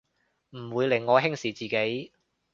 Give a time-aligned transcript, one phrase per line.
[0.57, 2.11] 唔會令我輕視自己